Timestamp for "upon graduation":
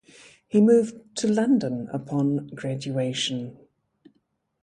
1.93-3.59